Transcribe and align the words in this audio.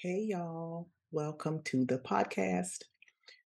Hey, 0.00 0.26
y'all. 0.28 0.90
Welcome 1.10 1.60
to 1.64 1.84
the 1.84 1.98
podcast. 1.98 2.84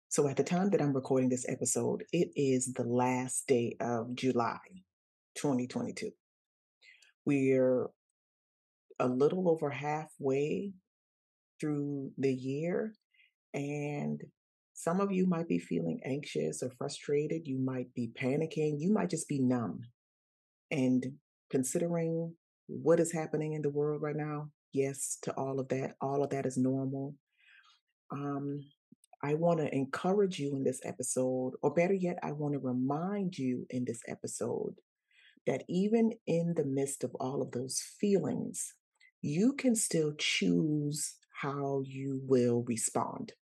So, 0.08 0.26
at 0.28 0.38
the 0.38 0.42
time 0.42 0.70
that 0.70 0.80
I'm 0.80 0.94
recording 0.94 1.28
this 1.28 1.44
episode, 1.46 2.04
it 2.10 2.30
is 2.36 2.72
the 2.72 2.84
last 2.84 3.46
day 3.46 3.76
of 3.82 4.14
July 4.14 4.56
2022. 5.36 6.10
We're 7.26 7.88
a 8.98 9.06
little 9.06 9.50
over 9.50 9.68
halfway 9.68 10.72
through 11.60 12.12
the 12.16 12.32
year, 12.32 12.94
and 13.52 14.18
some 14.72 15.02
of 15.02 15.12
you 15.12 15.26
might 15.26 15.48
be 15.48 15.58
feeling 15.58 16.00
anxious 16.02 16.62
or 16.62 16.70
frustrated. 16.78 17.42
You 17.44 17.58
might 17.58 17.92
be 17.94 18.10
panicking. 18.18 18.76
You 18.78 18.90
might 18.90 19.10
just 19.10 19.28
be 19.28 19.38
numb. 19.38 19.80
And 20.70 21.04
considering 21.50 22.36
what 22.68 23.00
is 23.00 23.12
happening 23.12 23.52
in 23.52 23.60
the 23.60 23.68
world 23.68 24.00
right 24.00 24.16
now, 24.16 24.48
yes 24.72 25.18
to 25.22 25.32
all 25.32 25.60
of 25.60 25.68
that. 25.68 25.96
All 26.00 26.22
of 26.22 26.30
that 26.30 26.46
is 26.46 26.56
normal. 26.56 27.14
Um, 28.10 28.60
I 29.22 29.34
want 29.34 29.60
to 29.60 29.74
encourage 29.74 30.38
you 30.38 30.54
in 30.54 30.64
this 30.64 30.80
episode, 30.84 31.52
or 31.62 31.74
better 31.74 31.94
yet, 31.94 32.18
I 32.22 32.32
want 32.32 32.54
to 32.54 32.60
remind 32.60 33.36
you 33.36 33.66
in 33.70 33.84
this 33.84 34.00
episode 34.06 34.74
that 35.46 35.64
even 35.68 36.12
in 36.26 36.54
the 36.56 36.64
midst 36.64 37.02
of 37.02 37.14
all 37.18 37.42
of 37.42 37.50
those 37.50 37.80
feelings, 38.00 38.74
you 39.20 39.54
can 39.54 39.74
still 39.74 40.12
choose 40.16 41.16
how 41.42 41.82
you 41.84 42.20
will 42.26 42.62
respond. 42.66 43.32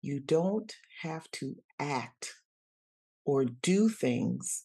You 0.00 0.20
don't 0.20 0.72
have 1.02 1.30
to 1.32 1.56
act 1.78 2.34
or 3.24 3.44
do 3.44 3.88
things 3.88 4.64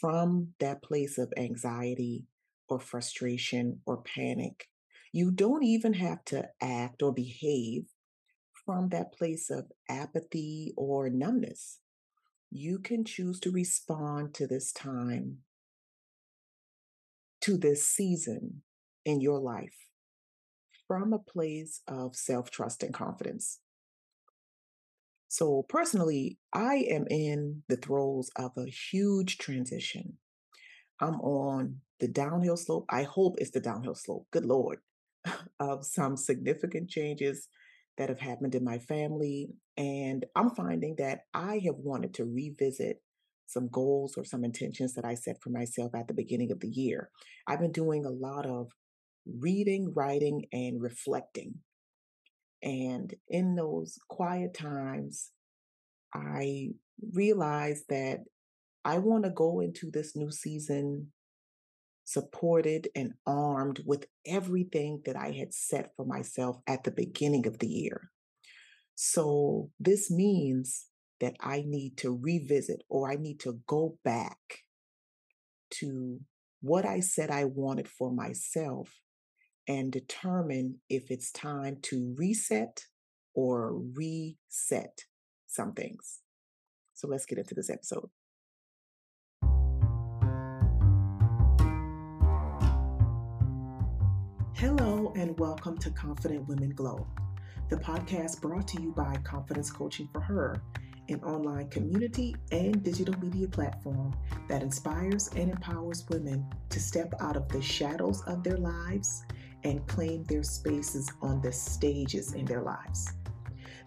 from 0.00 0.54
that 0.60 0.82
place 0.82 1.18
of 1.18 1.32
anxiety 1.36 2.26
or 2.68 2.80
frustration 2.80 3.80
or 3.86 4.02
panic. 4.02 4.68
You 5.12 5.30
don't 5.30 5.64
even 5.64 5.94
have 5.94 6.24
to 6.26 6.48
act 6.60 7.02
or 7.02 7.12
behave 7.12 7.86
from 8.64 8.88
that 8.90 9.12
place 9.12 9.50
of 9.50 9.70
apathy 9.88 10.74
or 10.76 11.08
numbness. 11.08 11.78
You 12.50 12.78
can 12.78 13.04
choose 13.04 13.40
to 13.40 13.50
respond 13.50 14.34
to 14.34 14.46
this 14.46 14.72
time, 14.72 15.38
to 17.42 17.56
this 17.56 17.86
season 17.86 18.62
in 19.04 19.20
your 19.20 19.38
life 19.38 19.86
from 20.86 21.12
a 21.12 21.18
place 21.18 21.82
of 21.88 22.14
self 22.16 22.50
trust 22.50 22.82
and 22.82 22.94
confidence. 22.94 23.60
So, 25.28 25.64
personally, 25.68 26.38
I 26.52 26.86
am 26.88 27.06
in 27.10 27.62
the 27.68 27.76
throes 27.76 28.30
of 28.36 28.52
a 28.56 28.70
huge 28.70 29.38
transition. 29.38 30.18
I'm 31.00 31.20
on 31.20 31.80
the 32.00 32.08
downhill 32.08 32.56
slope. 32.56 32.86
I 32.88 33.04
hope 33.04 33.36
it's 33.38 33.50
the 33.50 33.60
downhill 33.60 33.94
slope. 33.94 34.26
Good 34.30 34.44
Lord. 34.44 34.78
of 35.60 35.84
some 35.84 36.16
significant 36.16 36.88
changes 36.88 37.48
that 37.98 38.08
have 38.08 38.20
happened 38.20 38.54
in 38.54 38.64
my 38.64 38.78
family. 38.78 39.48
And 39.76 40.24
I'm 40.34 40.50
finding 40.50 40.96
that 40.98 41.20
I 41.34 41.60
have 41.64 41.76
wanted 41.76 42.14
to 42.14 42.24
revisit 42.24 43.02
some 43.46 43.68
goals 43.68 44.14
or 44.16 44.24
some 44.24 44.44
intentions 44.44 44.94
that 44.94 45.04
I 45.04 45.14
set 45.14 45.36
for 45.40 45.50
myself 45.50 45.94
at 45.94 46.08
the 46.08 46.14
beginning 46.14 46.50
of 46.50 46.60
the 46.60 46.68
year. 46.68 47.10
I've 47.46 47.60
been 47.60 47.72
doing 47.72 48.04
a 48.04 48.10
lot 48.10 48.44
of 48.44 48.70
reading, 49.38 49.92
writing, 49.94 50.46
and 50.52 50.82
reflecting. 50.82 51.54
And 52.62 53.14
in 53.28 53.54
those 53.54 53.98
quiet 54.08 54.54
times, 54.54 55.30
I 56.12 56.70
realized 57.12 57.84
that 57.88 58.20
I 58.84 58.98
want 58.98 59.24
to 59.24 59.30
go 59.30 59.60
into 59.60 59.90
this 59.90 60.16
new 60.16 60.30
season 60.30 61.12
supported 62.06 62.88
and 62.94 63.12
armed 63.26 63.82
with 63.84 64.06
everything 64.24 65.02
that 65.04 65.16
I 65.16 65.32
had 65.32 65.52
set 65.52 65.90
for 65.96 66.06
myself 66.06 66.56
at 66.66 66.84
the 66.84 66.92
beginning 66.92 67.46
of 67.48 67.58
the 67.58 67.66
year. 67.66 68.10
So 68.94 69.70
this 69.80 70.08
means 70.10 70.86
that 71.20 71.34
I 71.40 71.64
need 71.66 71.96
to 71.98 72.16
revisit 72.16 72.84
or 72.88 73.10
I 73.10 73.16
need 73.16 73.40
to 73.40 73.58
go 73.66 73.98
back 74.04 74.38
to 75.72 76.20
what 76.60 76.86
I 76.86 77.00
said 77.00 77.30
I 77.30 77.44
wanted 77.44 77.88
for 77.88 78.12
myself 78.12 79.00
and 79.66 79.90
determine 79.90 80.76
if 80.88 81.10
it's 81.10 81.32
time 81.32 81.78
to 81.82 82.14
reset 82.16 82.84
or 83.34 83.74
reset 83.74 85.00
some 85.48 85.72
things. 85.72 86.20
So 86.94 87.08
let's 87.08 87.26
get 87.26 87.38
into 87.38 87.54
this 87.54 87.68
episode. 87.68 88.08
Hello, 94.58 95.12
and 95.16 95.38
welcome 95.38 95.76
to 95.76 95.90
Confident 95.90 96.48
Women 96.48 96.70
Glow, 96.70 97.06
the 97.68 97.76
podcast 97.76 98.40
brought 98.40 98.66
to 98.68 98.80
you 98.80 98.90
by 98.90 99.14
Confidence 99.22 99.70
Coaching 99.70 100.08
for 100.10 100.20
Her, 100.20 100.62
an 101.10 101.22
online 101.22 101.68
community 101.68 102.34
and 102.52 102.82
digital 102.82 103.14
media 103.20 103.48
platform 103.48 104.16
that 104.48 104.62
inspires 104.62 105.28
and 105.36 105.50
empowers 105.50 106.06
women 106.08 106.46
to 106.70 106.80
step 106.80 107.12
out 107.20 107.36
of 107.36 107.46
the 107.50 107.60
shadows 107.60 108.22
of 108.26 108.42
their 108.42 108.56
lives 108.56 109.26
and 109.64 109.86
claim 109.88 110.24
their 110.24 110.42
spaces 110.42 111.06
on 111.20 111.42
the 111.42 111.52
stages 111.52 112.32
in 112.32 112.46
their 112.46 112.62
lives. 112.62 113.12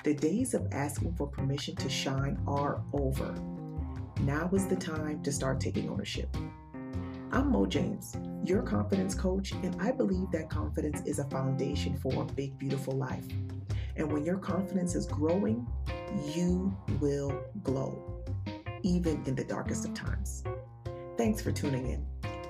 The 0.04 0.14
days 0.14 0.54
of 0.54 0.68
asking 0.72 1.16
for 1.16 1.26
permission 1.26 1.78
to 1.78 1.90
shine 1.90 2.40
are 2.46 2.84
over. 2.94 3.34
Now 4.22 4.52
is 4.54 4.68
the 4.68 4.76
time 4.76 5.24
to 5.24 5.32
start 5.32 5.60
taking 5.60 5.90
ownership. 5.90 6.30
I'm 7.32 7.52
Mo 7.52 7.68
James, 7.68 8.18
your 8.44 8.64
confidence 8.64 9.14
coach, 9.14 9.52
and 9.52 9.80
I 9.80 9.92
believe 9.92 10.32
that 10.32 10.50
confidence 10.50 11.04
is 11.06 11.20
a 11.20 11.26
foundation 11.26 11.96
for 11.96 12.24
a 12.24 12.26
big, 12.26 12.58
beautiful 12.58 12.96
life. 12.96 13.24
And 13.96 14.12
when 14.12 14.26
your 14.26 14.40
confidence 14.40 14.96
is 14.96 15.06
growing, 15.06 15.68
you 16.34 16.76
will 17.00 17.40
glow, 17.62 18.24
even 18.82 19.22
in 19.28 19.36
the 19.36 19.44
darkest 19.44 19.86
of 19.86 19.94
times. 19.94 20.44
Thanks 21.18 21.40
for 21.40 21.52
tuning 21.52 21.88
in. 21.92 22.06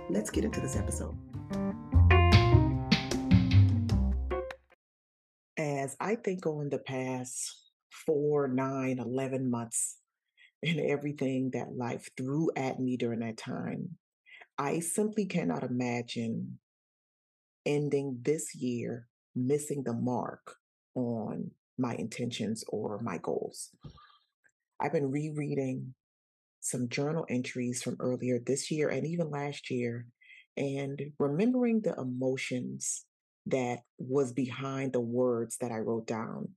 Let's 0.10 0.30
get 0.30 0.46
into 0.46 0.62
this 0.62 0.78
episode. 0.78 1.18
As 5.58 5.98
I 6.00 6.16
think 6.16 6.46
on 6.46 6.70
the 6.70 6.80
past 6.80 7.54
four, 8.06 8.48
nine, 8.48 9.00
11 9.00 9.52
months, 9.52 9.98
and 10.64 10.80
everything 10.80 11.52
that 11.52 11.76
life 11.76 12.08
threw 12.16 12.50
at 12.56 12.80
me 12.80 12.96
during 12.96 13.20
that 13.20 13.36
time, 13.36 13.98
I 14.60 14.82
simply 14.82 15.26
cannot 15.26 15.64
imagine 15.64 16.60
ending 17.66 18.20
this 18.24 18.54
year 18.54 19.08
missing 19.34 19.84
the 19.86 19.94
mark 19.94 20.56
on 20.96 21.52
my 21.78 21.96
intentions 21.96 22.66
or 22.68 23.00
my 23.02 23.20
goals. 23.20 23.70
I've 24.78 24.92
been 24.92 25.12
rereading 25.12 25.94
some 26.60 26.90
journal 26.90 27.26
entries 27.30 27.82
from 27.82 27.96
earlier 28.02 28.38
this 28.46 28.70
year 28.70 28.90
and 28.90 29.08
even 29.08 29.32
last 29.32 29.72
year 29.72 30.08
and 30.58 31.02
remembering 31.18 31.80
the 31.80 31.96
emotions 31.98 33.06
that 33.46 33.80
was 33.98 34.34
behind 34.34 34.92
the 34.92 35.00
words 35.00 35.56
that 35.62 35.72
I 35.72 35.78
wrote 35.78 36.06
down. 36.06 36.50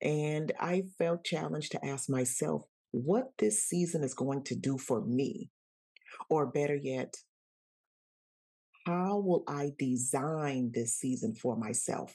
And 0.00 0.50
I 0.58 0.84
felt 0.96 1.24
challenged 1.24 1.72
to 1.72 1.84
ask 1.84 2.08
myself 2.08 2.62
what 2.90 3.32
this 3.38 3.66
season 3.66 4.02
is 4.02 4.14
going 4.14 4.44
to 4.44 4.54
do 4.54 4.78
for 4.78 5.04
me. 5.04 5.50
Or 6.30 6.46
better 6.46 6.76
yet, 6.76 7.16
how 8.84 9.18
will 9.18 9.44
I 9.48 9.72
design 9.78 10.72
this 10.74 10.94
season 10.94 11.34
for 11.34 11.56
myself? 11.56 12.14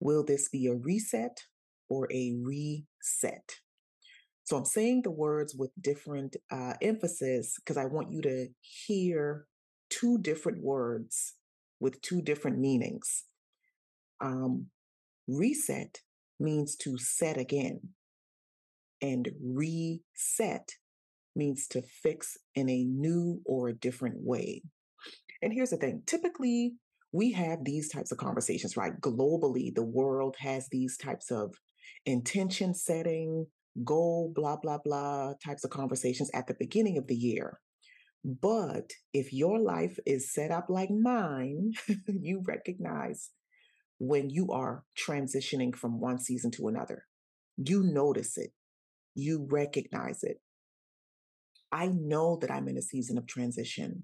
Will 0.00 0.24
this 0.24 0.48
be 0.48 0.66
a 0.66 0.74
reset 0.74 1.42
or 1.88 2.08
a 2.12 2.36
reset? 2.42 3.56
So 4.44 4.56
I'm 4.56 4.64
saying 4.64 5.02
the 5.02 5.10
words 5.10 5.54
with 5.58 5.70
different 5.80 6.36
uh, 6.52 6.74
emphasis 6.80 7.54
because 7.56 7.76
I 7.76 7.86
want 7.86 8.12
you 8.12 8.22
to 8.22 8.48
hear 8.60 9.46
two 9.90 10.18
different 10.18 10.62
words 10.62 11.34
with 11.80 12.00
two 12.00 12.22
different 12.22 12.58
meanings. 12.58 13.24
Um, 14.20 14.66
reset 15.26 16.00
means 16.38 16.76
to 16.76 16.98
set 16.98 17.38
again, 17.38 17.80
and 19.02 19.30
reset 19.42 20.68
means 21.34 21.66
to 21.68 21.82
fix 21.82 22.36
in 22.54 22.68
a 22.68 22.84
new 22.84 23.40
or 23.44 23.68
a 23.68 23.76
different 23.76 24.16
way. 24.18 24.62
And 25.46 25.54
here's 25.54 25.70
the 25.70 25.76
thing 25.76 26.02
typically, 26.06 26.74
we 27.12 27.30
have 27.30 27.62
these 27.62 27.88
types 27.88 28.10
of 28.10 28.18
conversations, 28.18 28.76
right? 28.76 29.00
Globally, 29.00 29.72
the 29.72 29.84
world 29.84 30.34
has 30.40 30.66
these 30.72 30.96
types 30.96 31.30
of 31.30 31.54
intention 32.04 32.74
setting, 32.74 33.46
goal, 33.84 34.32
blah, 34.34 34.56
blah, 34.60 34.78
blah 34.84 35.34
types 35.34 35.62
of 35.62 35.70
conversations 35.70 36.32
at 36.34 36.48
the 36.48 36.56
beginning 36.58 36.98
of 36.98 37.06
the 37.06 37.14
year. 37.14 37.60
But 38.24 38.90
if 39.12 39.32
your 39.32 39.60
life 39.60 40.00
is 40.04 40.34
set 40.34 40.50
up 40.50 40.66
like 40.68 40.90
mine, 40.90 41.74
you 42.08 42.42
recognize 42.44 43.30
when 44.00 44.30
you 44.30 44.50
are 44.50 44.82
transitioning 44.98 45.76
from 45.76 46.00
one 46.00 46.18
season 46.18 46.50
to 46.56 46.66
another. 46.66 47.04
You 47.56 47.84
notice 47.84 48.36
it, 48.36 48.50
you 49.14 49.46
recognize 49.48 50.24
it. 50.24 50.38
I 51.70 51.86
know 51.86 52.36
that 52.40 52.50
I'm 52.50 52.66
in 52.66 52.76
a 52.76 52.82
season 52.82 53.16
of 53.16 53.28
transition. 53.28 54.02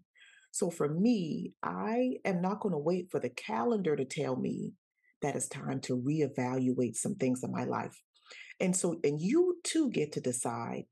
So 0.53 0.71
for 0.71 0.89
me, 0.89 1.55
I 1.63 2.19
am 2.25 2.43
not 2.43 2.61
going 2.61 2.73
to 2.73 2.79
wait 2.79 3.09
for 3.11 3.19
the 3.19 3.31
calendar 3.31 3.97
to 3.97 4.05
tell 4.05 4.37
me 4.37 4.75
that 5.23 5.35
it's 5.35 5.49
time 5.49 5.81
to 5.81 5.97
reevaluate 5.97 6.95
some 6.95 7.15
things 7.15 7.43
in 7.43 7.51
my 7.51 7.65
life. 7.65 7.99
And 8.61 8.77
so, 8.77 9.01
and 9.03 9.21
you 9.21 9.57
too 9.65 9.91
get 9.91 10.13
to 10.13 10.21
decide 10.21 10.85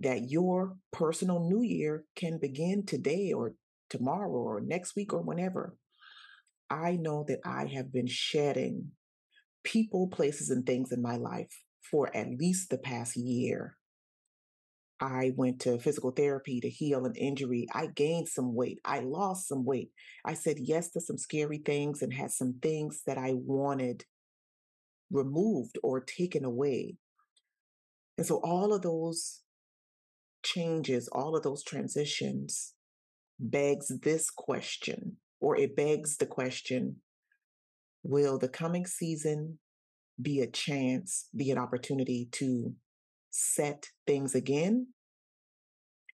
that 0.00 0.30
your 0.30 0.76
personal 0.92 1.48
new 1.48 1.62
year 1.62 2.04
can 2.16 2.38
begin 2.38 2.84
today 2.84 3.32
or 3.32 3.54
tomorrow 3.88 4.30
or 4.30 4.60
next 4.60 4.94
week 4.94 5.14
or 5.14 5.22
whenever. 5.22 5.74
I 6.68 6.96
know 6.96 7.24
that 7.28 7.40
I 7.46 7.64
have 7.74 7.90
been 7.90 8.06
shedding 8.06 8.92
people, 9.64 10.08
places, 10.08 10.50
and 10.50 10.66
things 10.66 10.92
in 10.92 11.00
my 11.00 11.16
life 11.16 11.50
for 11.90 12.14
at 12.14 12.28
least 12.38 12.68
the 12.68 12.78
past 12.78 13.16
year. 13.16 13.77
I 15.00 15.32
went 15.36 15.60
to 15.60 15.78
physical 15.78 16.10
therapy 16.10 16.60
to 16.60 16.68
heal 16.68 17.04
an 17.04 17.14
injury. 17.14 17.68
I 17.72 17.86
gained 17.86 18.28
some 18.28 18.54
weight. 18.54 18.80
I 18.84 19.00
lost 19.00 19.46
some 19.46 19.64
weight. 19.64 19.92
I 20.24 20.34
said 20.34 20.56
yes 20.58 20.90
to 20.90 21.00
some 21.00 21.18
scary 21.18 21.58
things 21.58 22.02
and 22.02 22.12
had 22.12 22.32
some 22.32 22.54
things 22.60 23.02
that 23.06 23.18
I 23.18 23.34
wanted 23.34 24.04
removed 25.10 25.78
or 25.82 26.00
taken 26.00 26.44
away. 26.44 26.96
And 28.16 28.26
so 28.26 28.40
all 28.42 28.74
of 28.74 28.82
those 28.82 29.42
changes, 30.42 31.08
all 31.08 31.36
of 31.36 31.42
those 31.44 31.62
transitions 31.62 32.74
begs 33.38 33.88
this 34.02 34.30
question, 34.30 35.16
or 35.40 35.56
it 35.56 35.76
begs 35.76 36.16
the 36.16 36.26
question 36.26 36.96
Will 38.02 38.38
the 38.38 38.48
coming 38.48 38.86
season 38.86 39.58
be 40.20 40.40
a 40.40 40.46
chance, 40.46 41.28
be 41.36 41.50
an 41.50 41.58
opportunity 41.58 42.28
to 42.32 42.74
set 43.38 43.86
things 44.06 44.34
again, 44.34 44.88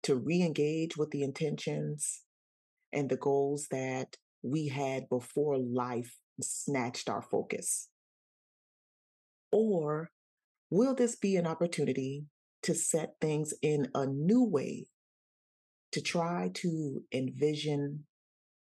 to 0.03 0.17
re 0.17 0.41
engage 0.43 0.97
with 0.97 1.11
the 1.11 1.23
intentions 1.23 2.23
and 2.93 3.11
the 3.11 3.17
goals 3.17 3.69
that 3.71 4.17
we 4.43 4.69
had 4.69 5.09
before 5.09 5.59
life 5.59 6.17
snatched 6.41 7.11
our 7.11 7.21
focus? 7.21 7.89
Or 9.53 10.11
will 10.71 10.95
this 10.95 11.17
be 11.17 11.37
an 11.37 11.47
opportunity 11.47 12.25
to 12.63 12.75
set 12.75 13.15
things 13.21 13.53
in 13.63 13.89
a 13.95 14.07
new 14.07 14.43
way, 14.43 14.87
to 15.93 16.01
try 16.01 16.51
to 16.55 17.03
envision 17.13 18.05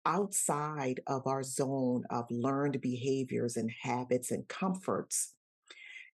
outside 0.05 1.01
of 1.07 1.27
our 1.27 1.43
zone 1.43 2.03
of 2.11 2.25
learned 2.31 2.81
behaviors 2.81 3.57
and 3.57 3.71
habits 3.83 4.31
and 4.31 4.49
comforts 4.49 5.35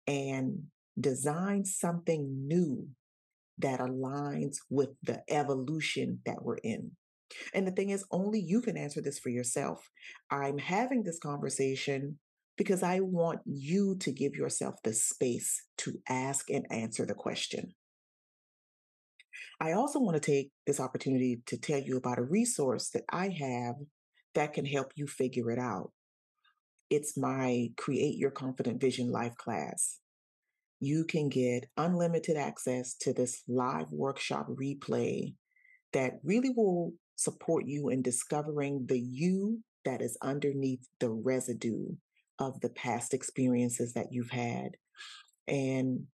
and 0.06 0.62
design 1.00 1.64
something 1.64 2.46
new 2.46 2.88
that 3.58 3.80
aligns 3.80 4.56
with 4.70 4.90
the 5.02 5.22
evolution 5.28 6.20
that 6.24 6.42
we're 6.42 6.56
in. 6.56 6.92
And 7.54 7.66
the 7.66 7.72
thing 7.72 7.90
is, 7.90 8.04
only 8.10 8.40
you 8.40 8.60
can 8.60 8.76
answer 8.76 9.00
this 9.00 9.18
for 9.18 9.28
yourself. 9.28 9.88
I'm 10.30 10.58
having 10.58 11.02
this 11.02 11.18
conversation 11.18 12.18
because 12.56 12.82
I 12.82 13.00
want 13.00 13.40
you 13.46 13.96
to 14.00 14.12
give 14.12 14.34
yourself 14.34 14.74
the 14.82 14.92
space 14.92 15.62
to 15.78 15.98
ask 16.08 16.50
and 16.50 16.66
answer 16.70 17.06
the 17.06 17.14
question. 17.14 17.72
I 19.60 19.72
also 19.72 20.00
want 20.00 20.20
to 20.20 20.30
take 20.30 20.50
this 20.66 20.80
opportunity 20.80 21.42
to 21.46 21.58
tell 21.58 21.78
you 21.78 21.96
about 21.96 22.18
a 22.18 22.22
resource 22.22 22.90
that 22.90 23.04
I 23.10 23.28
have 23.28 23.76
that 24.34 24.52
can 24.52 24.64
help 24.64 24.92
you 24.94 25.06
figure 25.06 25.50
it 25.50 25.58
out. 25.58 25.92
It's 26.88 27.16
my 27.16 27.68
Create 27.76 28.16
Your 28.16 28.30
Confident 28.30 28.80
Vision 28.80 29.10
Live 29.12 29.36
class. 29.36 29.98
You 30.80 31.04
can 31.04 31.28
get 31.28 31.66
unlimited 31.76 32.36
access 32.36 32.94
to 33.02 33.12
this 33.12 33.42
live 33.46 33.92
workshop 33.92 34.48
replay 34.48 35.34
that 35.92 36.14
really 36.24 36.50
will 36.50 36.92
support 37.16 37.64
you 37.66 37.90
in 37.90 38.00
discovering 38.00 38.86
the 38.88 38.98
you 38.98 39.60
that 39.84 40.00
is 40.00 40.16
underneath 40.22 40.86
the 40.98 41.10
residue 41.10 41.86
of 42.38 42.60
the 42.60 42.70
past 42.70 43.12
experiences 43.12 43.92
that 43.92 44.06
you've 44.10 44.30
had 44.30 44.70
and 45.46 46.06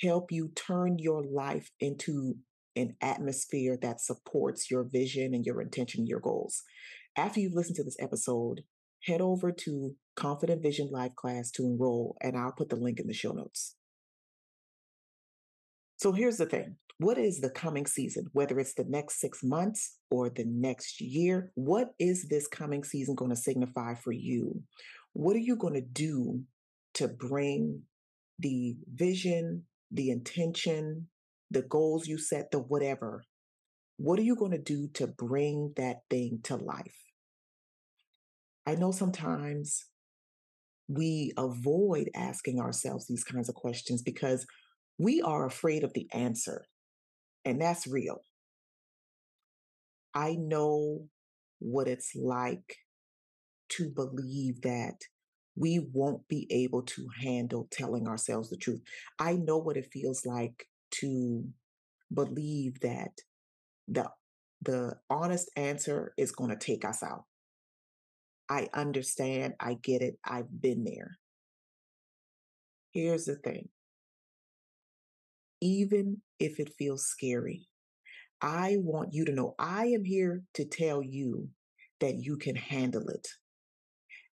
help 0.00 0.30
you 0.30 0.52
turn 0.54 0.96
your 0.98 1.24
life 1.24 1.70
into 1.80 2.34
an 2.76 2.94
atmosphere 3.00 3.76
that 3.82 4.00
supports 4.00 4.70
your 4.70 4.84
vision 4.84 5.34
and 5.34 5.44
your 5.44 5.60
intention, 5.60 6.06
your 6.06 6.20
goals. 6.20 6.62
After 7.16 7.40
you've 7.40 7.54
listened 7.54 7.76
to 7.76 7.84
this 7.84 7.98
episode, 8.00 8.62
head 9.04 9.20
over 9.20 9.50
to 9.50 9.96
Confident 10.14 10.62
Vision 10.62 10.88
Live 10.92 11.16
class 11.16 11.50
to 11.52 11.64
enroll, 11.64 12.16
and 12.20 12.36
I'll 12.36 12.52
put 12.52 12.68
the 12.68 12.76
link 12.76 13.00
in 13.00 13.08
the 13.08 13.12
show 13.12 13.32
notes. 13.32 13.74
So 16.00 16.12
here's 16.12 16.38
the 16.38 16.46
thing 16.46 16.76
what 16.96 17.18
is 17.18 17.40
the 17.40 17.50
coming 17.50 17.86
season, 17.86 18.26
whether 18.32 18.58
it's 18.58 18.72
the 18.72 18.86
next 18.88 19.20
six 19.20 19.42
months 19.42 19.98
or 20.10 20.30
the 20.30 20.46
next 20.46 21.00
year? 21.00 21.52
What 21.54 21.90
is 21.98 22.26
this 22.28 22.46
coming 22.46 22.84
season 22.84 23.14
going 23.14 23.30
to 23.30 23.36
signify 23.36 23.94
for 23.96 24.12
you? 24.12 24.62
What 25.12 25.36
are 25.36 25.40
you 25.40 25.56
going 25.56 25.74
to 25.74 25.82
do 25.82 26.42
to 26.94 27.06
bring 27.08 27.82
the 28.38 28.76
vision, 28.94 29.64
the 29.90 30.10
intention, 30.10 31.08
the 31.50 31.62
goals 31.62 32.06
you 32.06 32.16
set, 32.16 32.50
the 32.50 32.60
whatever? 32.60 33.24
What 33.98 34.18
are 34.18 34.22
you 34.22 34.36
going 34.36 34.52
to 34.52 34.58
do 34.58 34.88
to 34.94 35.06
bring 35.06 35.74
that 35.76 35.98
thing 36.08 36.40
to 36.44 36.56
life? 36.56 36.96
I 38.66 38.74
know 38.74 38.90
sometimes 38.90 39.84
we 40.88 41.32
avoid 41.36 42.08
asking 42.14 42.58
ourselves 42.58 43.06
these 43.06 43.22
kinds 43.22 43.50
of 43.50 43.54
questions 43.54 44.00
because 44.00 44.46
we 45.00 45.22
are 45.22 45.46
afraid 45.46 45.82
of 45.82 45.94
the 45.94 46.06
answer, 46.12 46.66
and 47.46 47.58
that's 47.58 47.86
real. 47.86 48.20
I 50.14 50.34
know 50.34 51.08
what 51.58 51.88
it's 51.88 52.14
like 52.14 52.76
to 53.70 53.88
believe 53.88 54.60
that 54.60 54.96
we 55.56 55.88
won't 55.94 56.28
be 56.28 56.46
able 56.50 56.82
to 56.82 57.08
handle 57.18 57.66
telling 57.70 58.06
ourselves 58.06 58.50
the 58.50 58.58
truth. 58.58 58.82
I 59.18 59.36
know 59.36 59.56
what 59.56 59.78
it 59.78 59.88
feels 59.90 60.26
like 60.26 60.66
to 61.00 61.44
believe 62.12 62.80
that 62.80 63.12
the 63.88 64.10
the 64.60 64.96
honest 65.08 65.50
answer 65.56 66.12
is 66.18 66.30
going 66.30 66.50
to 66.50 66.56
take 66.56 66.84
us 66.84 67.02
out. 67.02 67.24
I 68.50 68.68
understand, 68.74 69.54
I 69.58 69.78
get 69.82 70.02
it, 70.02 70.18
I've 70.22 70.60
been 70.60 70.84
there. 70.84 71.18
Here's 72.92 73.24
the 73.24 73.36
thing. 73.36 73.70
Even 75.60 76.22
if 76.38 76.58
it 76.58 76.72
feels 76.78 77.06
scary, 77.06 77.68
I 78.40 78.76
want 78.78 79.12
you 79.12 79.24
to 79.26 79.32
know 79.32 79.54
I 79.58 79.86
am 79.86 80.04
here 80.04 80.42
to 80.54 80.64
tell 80.64 81.02
you 81.02 81.48
that 82.00 82.16
you 82.16 82.36
can 82.36 82.56
handle 82.56 83.08
it. 83.08 83.28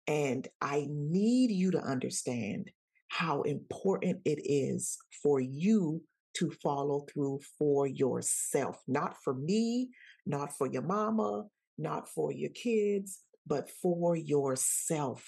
And 0.07 0.47
I 0.61 0.85
need 0.87 1.51
you 1.51 1.71
to 1.71 1.79
understand 1.79 2.69
how 3.07 3.41
important 3.41 4.21
it 4.25 4.39
is 4.43 4.97
for 5.23 5.39
you 5.39 6.03
to 6.35 6.51
follow 6.61 7.05
through 7.11 7.39
for 7.57 7.87
yourself, 7.87 8.81
not 8.87 9.15
for 9.23 9.33
me, 9.33 9.89
not 10.25 10.55
for 10.55 10.67
your 10.67 10.81
mama, 10.81 11.45
not 11.77 12.09
for 12.09 12.31
your 12.31 12.51
kids, 12.51 13.21
but 13.47 13.69
for 13.69 14.15
yourself. 14.15 15.25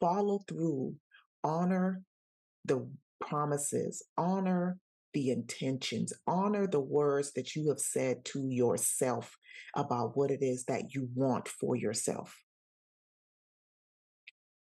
Follow 0.00 0.40
through, 0.48 0.94
honor 1.42 2.02
the 2.64 2.90
promises, 3.20 4.04
honor 4.16 4.78
the 5.14 5.30
intentions, 5.30 6.12
honor 6.26 6.66
the 6.66 6.80
words 6.80 7.32
that 7.32 7.56
you 7.56 7.68
have 7.68 7.80
said 7.80 8.24
to 8.26 8.48
yourself 8.48 9.36
about 9.74 10.16
what 10.16 10.30
it 10.30 10.42
is 10.42 10.64
that 10.64 10.94
you 10.94 11.08
want 11.14 11.48
for 11.48 11.76
yourself. 11.76 12.36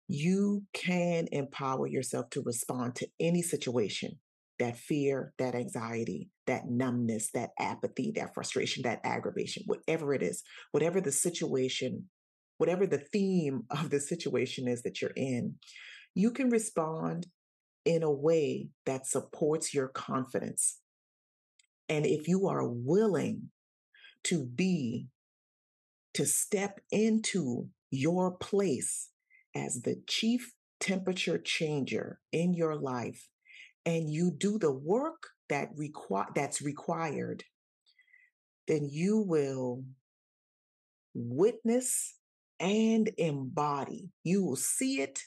You 0.06 0.64
can 0.72 1.28
empower 1.32 1.86
yourself 1.86 2.30
to 2.30 2.42
respond 2.42 2.94
to 2.96 3.08
any 3.20 3.42
situation 3.42 4.18
that 4.58 4.76
fear, 4.76 5.32
that 5.38 5.54
anxiety, 5.54 6.30
that 6.46 6.68
numbness, 6.68 7.30
that 7.32 7.50
apathy, 7.58 8.12
that 8.16 8.34
frustration, 8.34 8.82
that 8.82 9.00
aggravation, 9.04 9.62
whatever 9.66 10.12
it 10.14 10.22
is, 10.22 10.42
whatever 10.72 11.00
the 11.00 11.12
situation, 11.12 12.08
whatever 12.56 12.86
the 12.86 12.98
theme 12.98 13.62
of 13.70 13.90
the 13.90 14.00
situation 14.00 14.68
is 14.68 14.82
that 14.82 15.00
you're 15.00 15.12
in, 15.16 15.54
you 16.14 16.30
can 16.30 16.50
respond 16.50 17.26
in 17.84 18.02
a 18.02 18.10
way 18.10 18.68
that 18.86 19.06
supports 19.06 19.72
your 19.72 19.88
confidence. 19.88 20.80
And 21.88 22.04
if 22.04 22.28
you 22.28 22.46
are 22.46 22.66
willing 22.66 23.50
to 24.24 24.44
be, 24.44 25.08
to 26.14 26.26
step 26.26 26.80
into 26.90 27.68
your 27.90 28.32
place 28.32 29.10
as 29.54 29.82
the 29.82 30.02
chief 30.06 30.52
temperature 30.80 31.38
changer 31.38 32.20
in 32.32 32.54
your 32.54 32.76
life 32.76 33.28
and 33.86 34.10
you 34.10 34.30
do 34.30 34.58
the 34.58 34.72
work 34.72 35.28
that 35.48 35.74
requ- 35.76 36.34
that's 36.34 36.60
required, 36.60 37.44
then 38.66 38.88
you 38.90 39.18
will 39.18 39.82
witness 41.14 42.16
and 42.60 43.10
embody. 43.16 44.10
You 44.24 44.44
will 44.44 44.56
see 44.56 45.00
it 45.00 45.22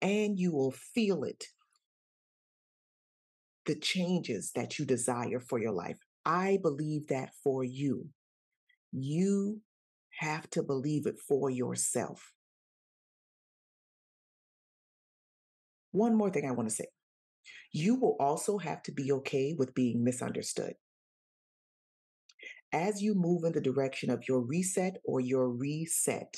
and 0.00 0.38
you 0.38 0.52
will 0.52 0.72
feel 0.72 1.22
it. 1.22 1.46
The 3.66 3.76
changes 3.76 4.52
that 4.54 4.78
you 4.78 4.84
desire 4.84 5.40
for 5.40 5.58
your 5.58 5.72
life. 5.72 5.98
I 6.24 6.58
believe 6.62 7.08
that 7.08 7.30
for 7.42 7.64
you. 7.64 8.06
You 8.92 9.60
have 10.18 10.48
to 10.50 10.62
believe 10.62 11.06
it 11.06 11.18
for 11.18 11.50
yourself. 11.50 12.32
One 15.92 16.16
more 16.16 16.30
thing 16.30 16.46
I 16.46 16.52
want 16.52 16.68
to 16.68 16.74
say 16.74 16.86
you 17.72 17.94
will 17.94 18.16
also 18.20 18.58
have 18.58 18.82
to 18.82 18.92
be 18.92 19.12
okay 19.12 19.54
with 19.58 19.74
being 19.74 20.04
misunderstood. 20.04 20.74
As 22.72 23.02
you 23.02 23.14
move 23.14 23.44
in 23.44 23.52
the 23.52 23.60
direction 23.60 24.10
of 24.10 24.28
your 24.28 24.40
reset 24.40 24.98
or 25.04 25.20
your 25.20 25.48
reset, 25.48 26.34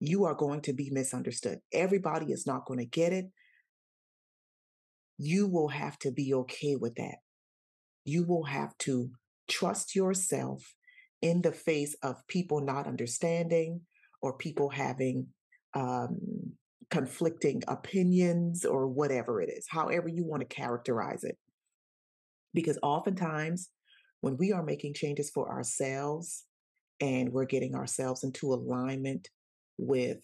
you 0.00 0.24
are 0.24 0.34
going 0.34 0.60
to 0.62 0.72
be 0.72 0.90
misunderstood. 0.90 1.60
Everybody 1.72 2.32
is 2.32 2.46
not 2.46 2.66
going 2.66 2.80
to 2.80 2.84
get 2.84 3.12
it. 3.12 3.26
You 5.18 5.48
will 5.48 5.68
have 5.68 5.98
to 6.00 6.10
be 6.10 6.34
okay 6.34 6.76
with 6.76 6.94
that. 6.96 7.16
You 8.04 8.24
will 8.24 8.44
have 8.44 8.76
to 8.80 9.10
trust 9.48 9.94
yourself 9.94 10.74
in 11.22 11.42
the 11.42 11.52
face 11.52 11.96
of 12.02 12.26
people 12.28 12.60
not 12.60 12.86
understanding 12.86 13.80
or 14.20 14.36
people 14.36 14.70
having 14.70 15.28
um, 15.74 16.18
conflicting 16.90 17.62
opinions 17.66 18.64
or 18.64 18.86
whatever 18.86 19.40
it 19.40 19.50
is, 19.50 19.66
however 19.68 20.08
you 20.08 20.24
want 20.24 20.40
to 20.40 20.54
characterize 20.54 21.24
it. 21.24 21.36
Because 22.52 22.78
oftentimes, 22.82 23.70
when 24.20 24.36
we 24.36 24.52
are 24.52 24.62
making 24.62 24.94
changes 24.94 25.30
for 25.30 25.50
ourselves 25.50 26.44
and 27.00 27.32
we're 27.32 27.44
getting 27.44 27.74
ourselves 27.74 28.22
into 28.24 28.52
alignment 28.52 29.28
with 29.76 30.22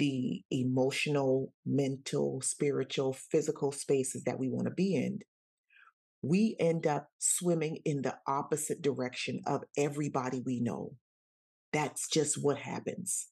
the 0.00 0.42
emotional, 0.50 1.52
mental, 1.66 2.40
spiritual, 2.40 3.12
physical 3.12 3.70
spaces 3.70 4.24
that 4.24 4.38
we 4.38 4.48
want 4.48 4.66
to 4.66 4.72
be 4.72 4.96
in, 4.96 5.18
we 6.22 6.56
end 6.58 6.86
up 6.86 7.08
swimming 7.18 7.80
in 7.84 8.00
the 8.00 8.16
opposite 8.26 8.80
direction 8.80 9.42
of 9.46 9.62
everybody 9.76 10.40
we 10.40 10.58
know. 10.58 10.92
That's 11.74 12.08
just 12.08 12.42
what 12.42 12.56
happens. 12.56 13.28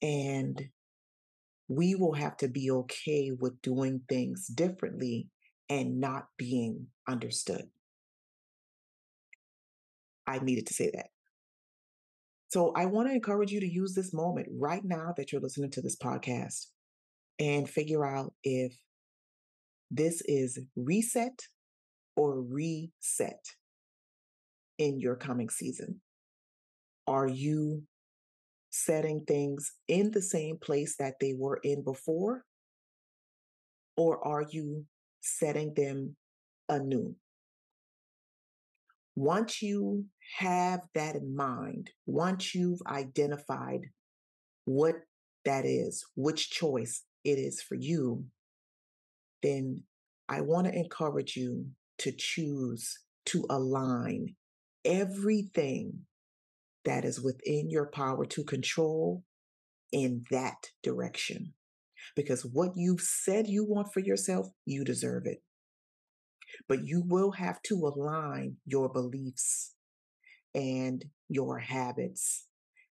And 0.00 0.58
we 1.68 1.94
will 1.94 2.14
have 2.14 2.38
to 2.38 2.48
be 2.48 2.70
okay 2.70 3.30
with 3.38 3.60
doing 3.60 4.00
things 4.08 4.46
differently 4.46 5.28
and 5.68 6.00
not 6.00 6.28
being 6.38 6.86
understood. 7.06 7.64
I 10.26 10.38
needed 10.38 10.66
to 10.68 10.74
say 10.74 10.90
that. 10.94 11.08
So 12.54 12.70
I 12.76 12.86
want 12.86 13.08
to 13.08 13.12
encourage 13.12 13.50
you 13.50 13.58
to 13.58 13.66
use 13.66 13.94
this 13.94 14.14
moment 14.14 14.46
right 14.48 14.84
now 14.84 15.12
that 15.16 15.32
you're 15.32 15.40
listening 15.40 15.72
to 15.72 15.82
this 15.82 15.96
podcast 15.96 16.66
and 17.40 17.68
figure 17.68 18.06
out 18.06 18.32
if 18.44 18.78
this 19.90 20.22
is 20.26 20.60
reset 20.76 21.36
or 22.14 22.40
reset 22.40 23.44
in 24.78 25.00
your 25.00 25.16
coming 25.16 25.48
season. 25.48 26.00
Are 27.08 27.26
you 27.26 27.82
setting 28.70 29.24
things 29.26 29.72
in 29.88 30.12
the 30.12 30.22
same 30.22 30.56
place 30.56 30.94
that 31.00 31.14
they 31.20 31.34
were 31.36 31.58
in 31.64 31.82
before? 31.82 32.44
Or 33.96 34.24
are 34.24 34.44
you 34.48 34.84
setting 35.22 35.74
them 35.74 36.14
anew? 36.68 37.16
Once 39.16 39.62
you 39.62 40.04
have 40.38 40.80
that 40.94 41.14
in 41.14 41.34
mind, 41.36 41.90
once 42.06 42.54
you've 42.54 42.80
identified 42.86 43.80
what 44.64 44.96
that 45.44 45.64
is, 45.64 46.04
which 46.16 46.50
choice 46.50 47.04
it 47.24 47.38
is 47.38 47.62
for 47.62 47.76
you, 47.76 48.24
then 49.42 49.82
I 50.28 50.40
want 50.40 50.66
to 50.66 50.74
encourage 50.74 51.36
you 51.36 51.66
to 51.98 52.12
choose 52.12 52.98
to 53.26 53.46
align 53.48 54.34
everything 54.84 56.00
that 56.84 57.04
is 57.04 57.20
within 57.20 57.70
your 57.70 57.86
power 57.86 58.26
to 58.26 58.44
control 58.44 59.22
in 59.92 60.24
that 60.30 60.70
direction. 60.82 61.54
Because 62.16 62.44
what 62.44 62.72
you've 62.76 63.00
said 63.00 63.46
you 63.46 63.64
want 63.64 63.92
for 63.92 64.00
yourself, 64.00 64.48
you 64.66 64.84
deserve 64.84 65.26
it. 65.26 65.42
But 66.68 66.84
you 66.84 67.02
will 67.04 67.32
have 67.32 67.60
to 67.62 67.74
align 67.86 68.56
your 68.66 68.88
beliefs 68.88 69.74
and 70.54 71.04
your 71.28 71.58
habits 71.58 72.46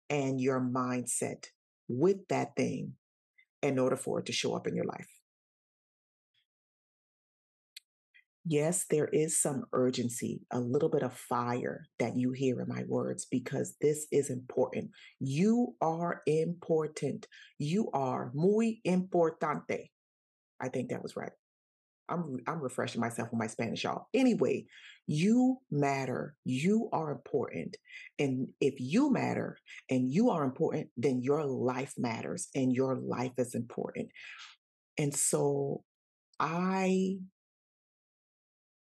and 0.09 0.41
your 0.41 0.59
mindset 0.59 1.45
with 1.87 2.27
that 2.29 2.55
thing 2.55 2.93
in 3.61 3.79
order 3.79 3.95
for 3.95 4.19
it 4.19 4.25
to 4.25 4.33
show 4.33 4.55
up 4.55 4.67
in 4.67 4.75
your 4.75 4.85
life. 4.85 5.07
Yes, 8.43 8.85
there 8.89 9.07
is 9.07 9.39
some 9.39 9.65
urgency, 9.71 10.41
a 10.51 10.59
little 10.59 10.89
bit 10.89 11.03
of 11.03 11.13
fire 11.13 11.85
that 11.99 12.17
you 12.17 12.31
hear 12.31 12.59
in 12.59 12.67
my 12.67 12.83
words 12.87 13.27
because 13.29 13.75
this 13.81 14.07
is 14.11 14.31
important. 14.31 14.89
You 15.19 15.75
are 15.79 16.23
important. 16.25 17.27
You 17.59 17.91
are 17.93 18.31
muy 18.33 18.79
importante. 18.85 19.91
I 20.59 20.69
think 20.69 20.89
that 20.89 21.03
was 21.03 21.15
right. 21.15 21.31
I'm 22.11 22.37
I'm 22.47 22.59
refreshing 22.59 23.01
myself 23.01 23.29
with 23.31 23.39
my 23.39 23.47
Spanish, 23.47 23.83
y'all. 23.83 24.07
Anyway, 24.13 24.65
you 25.07 25.57
matter. 25.71 26.35
You 26.45 26.89
are 26.91 27.11
important. 27.11 27.77
And 28.19 28.49
if 28.59 28.75
you 28.79 29.11
matter 29.11 29.57
and 29.89 30.11
you 30.11 30.29
are 30.29 30.43
important, 30.43 30.89
then 30.97 31.21
your 31.21 31.45
life 31.45 31.93
matters 31.97 32.49
and 32.55 32.73
your 32.73 32.95
life 32.95 33.33
is 33.37 33.55
important. 33.55 34.09
And 34.97 35.15
so 35.15 35.83
I 36.39 37.17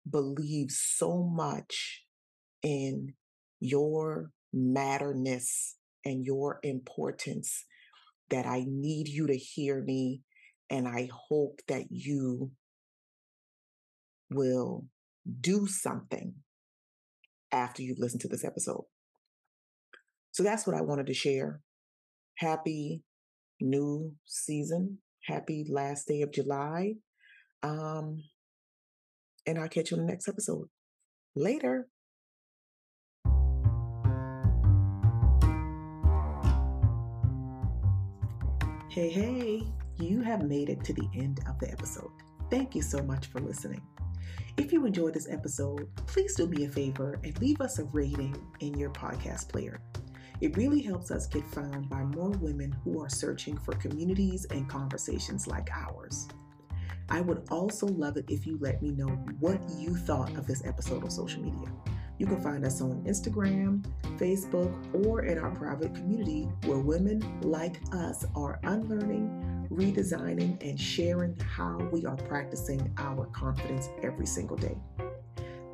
believe 0.09 0.71
so 0.71 1.23
much 1.23 2.05
in 2.63 3.15
your 3.61 4.31
matterness 4.53 5.77
and 6.05 6.25
your 6.25 6.61
importance 6.63 7.65
that 8.31 8.47
I 8.47 8.65
need 8.67 9.09
you 9.09 9.27
to 9.27 9.37
hear 9.37 9.83
me. 9.83 10.23
And 10.71 10.87
I 10.87 11.09
hope 11.13 11.61
that 11.69 11.87
you 11.91 12.51
will 14.31 14.87
do 15.41 15.67
something 15.67 16.35
after 17.53 17.83
you've 17.83 17.99
listened 17.99 18.21
to 18.23 18.29
this 18.29 18.45
episode. 18.45 18.85
So 20.33 20.43
that's 20.43 20.67
what 20.67 20.77
I 20.77 20.83
wanted 20.83 21.07
to 21.07 21.15
share. 21.15 21.61
Happy 22.39 23.03
new 23.61 24.15
season. 24.27 24.99
Happy 25.25 25.67
last 25.69 26.07
day 26.07 26.23
of 26.23 26.33
July. 26.33 26.95
Um, 27.63 28.23
and 29.47 29.59
I'll 29.59 29.69
catch 29.69 29.91
you 29.91 29.97
in 29.97 30.07
the 30.07 30.11
next 30.11 30.29
episode. 30.29 30.69
Later. 31.35 31.89
Hey, 38.91 39.11
hey, 39.11 39.63
you 39.99 40.23
have 40.23 40.43
made 40.43 40.71
it 40.71 40.83
to 40.85 40.93
the 40.93 41.09
end 41.15 41.41
of 41.49 41.59
the 41.61 41.71
episode. 41.71 42.11
Thank 42.51 42.75
you 42.75 42.83
so 42.83 43.03
much 43.03 43.27
for 43.27 43.41
listening. 43.41 43.83
If 44.59 44.73
you 44.73 44.85
enjoyed 44.87 45.15
this 45.15 45.29
episode, 45.31 45.89
please 46.09 46.35
do 46.35 46.49
me 46.49 46.65
a 46.65 46.69
favor 46.69 47.21
and 47.23 47.41
leave 47.41 47.61
us 47.61 47.79
a 47.79 47.85
rating 47.85 48.37
in 48.59 48.77
your 48.77 48.91
podcast 48.91 49.49
player. 49.49 49.81
It 50.41 50.57
really 50.57 50.83
helps 50.83 51.13
us 51.13 51.29
get 51.29 51.47
found 51.47 51.89
by 51.89 52.03
more 52.03 52.31
women 52.31 52.73
who 52.83 53.01
are 53.01 53.09
searching 53.09 53.57
for 53.57 53.75
communities 53.75 54.47
and 54.51 54.69
conversations 54.69 55.47
like 55.47 55.71
ours. 55.73 56.27
I 57.09 57.21
would 57.21 57.47
also 57.51 57.87
love 57.87 58.17
it 58.17 58.27
if 58.29 58.47
you 58.47 58.59
let 58.61 58.83
me 58.83 58.91
know 58.91 59.09
what 59.41 59.61
you 59.77 59.97
thought 59.97 60.37
of 60.37 60.47
this 60.47 60.65
episode 60.65 61.03
on 61.03 61.11
social 61.11 61.43
media. 61.43 61.69
You 62.19 62.27
can 62.27 62.41
find 62.43 62.65
us 62.65 62.81
on 62.81 63.03
Instagram, 63.05 63.85
Facebook, 64.19 65.07
or 65.07 65.25
in 65.25 65.39
our 65.39 65.51
private 65.51 65.95
community 65.95 66.49
where 66.65 66.79
women 66.79 67.23
like 67.43 67.81
us 67.93 68.25
are 68.35 68.59
unlearning, 68.65 69.69
redesigning, 69.71 70.61
and 70.69 70.79
sharing 70.79 71.39
how 71.39 71.77
we 71.93 72.05
are 72.05 72.17
practicing 72.17 72.93
our 72.99 73.27
confidence 73.27 73.89
every 74.03 74.27
single 74.27 74.57
day. 74.57 74.77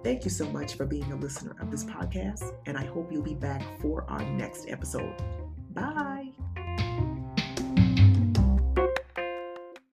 Thank 0.05 0.25
you 0.25 0.31
so 0.31 0.45
much 0.51 0.75
for 0.75 0.85
being 0.85 1.11
a 1.13 1.17
listener 1.17 1.57
of 1.61 1.71
this 1.71 1.85
podcast, 1.85 2.53
and 2.67 2.77
I 2.77 2.85
hope 2.85 3.11
you'll 3.11 3.23
be 3.23 3.35
back 3.35 3.63
for 3.81 4.05
our 4.11 4.23
next 4.23 4.69
episode. 4.69 5.17
Bye. 5.73 6.24